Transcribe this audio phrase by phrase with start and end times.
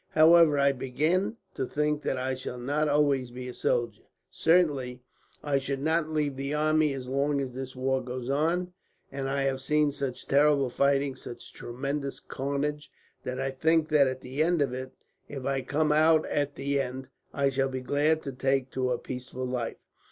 [0.13, 4.01] However, I begin to think that I shall not always be a soldier.
[4.31, 5.03] Certainly,
[5.43, 8.73] I should not leave the army as long as this war goes on;
[9.11, 12.89] but I have seen such terrible fighting, such tremendous carnage,
[13.25, 14.91] that I think that at the end of it,
[15.29, 18.97] if I come out at the end, I shall be glad to take to a
[18.97, 19.77] peaceful life.